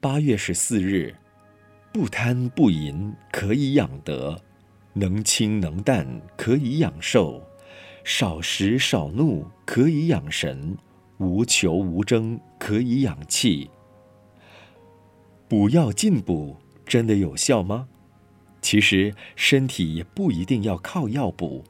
[0.00, 1.12] 八月十四日，
[1.92, 4.40] 不贪不淫可以养德，
[4.92, 7.42] 能清能淡可以养寿，
[8.04, 10.76] 少食少怒可以养神，
[11.16, 13.68] 无求无争可以养气。
[15.48, 16.56] 补药进补
[16.86, 17.88] 真的有效吗？
[18.62, 21.64] 其实身体不一定要靠药补，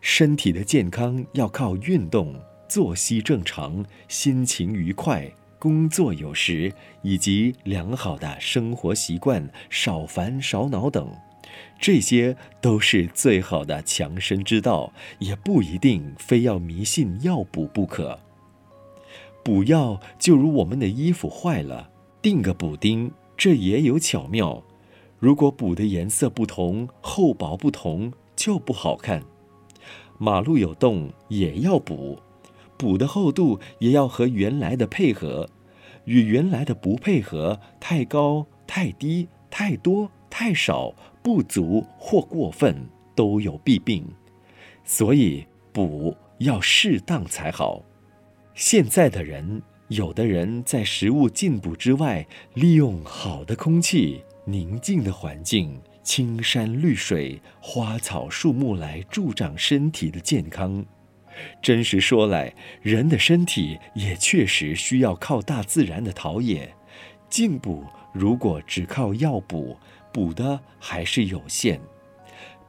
[0.00, 5.28] 身体的健康要靠运动、作息正常、心情愉快。
[5.64, 11.10] 工作有时，以及良好的生活习惯，少烦少恼等，
[11.80, 18.20] 这些都是最好的强身之道，也不一定非要迷信药补不可。
[19.42, 21.88] 补药就如我们的衣服坏了，
[22.20, 24.62] 钉个补丁，这也有巧妙。
[25.18, 29.22] 如果补的颜色不同，厚薄不同，就不好看。
[30.18, 32.18] 马路有洞也要补。
[32.76, 35.48] 补的厚度也要和原来的配合，
[36.04, 44.06] 与原来的不配合，太高、太低、太多、太少、不足或过分，都有弊病。
[44.84, 47.82] 所以补要适当才好。
[48.54, 60.84] 现在的人，有的人在食物进补之外，利用好的空气、宁静的环境、青山绿水、花草树木来助长身体的健康。
[61.60, 66.74] 真实说来，人的身体也确实需要靠大自然的陶冶。
[67.28, 69.76] 进补如果只靠药补，
[70.12, 71.80] 补的还是有限。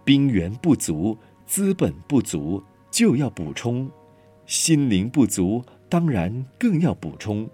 [0.04, 3.88] 兵源不足，资本不足，就要补充；
[4.46, 7.50] 心灵不足，当然更要补充。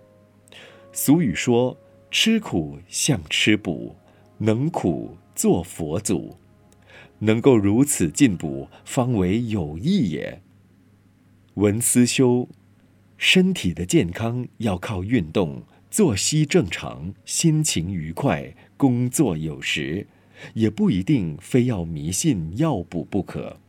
[0.93, 1.77] 俗语说
[2.11, 3.95] ：“吃苦像吃补，
[4.37, 6.37] 能苦做佛祖。”
[7.19, 10.41] 能够如此进补，方为有益也。
[11.55, 12.47] 文思修，
[13.17, 20.07] 身体的健康要靠运动，作息正常，心情愉快，工作有时，
[20.53, 23.59] 也不一定非要迷信药补不可。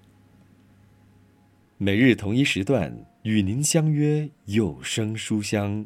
[1.77, 5.85] 每日同一时段与您相约有声书香。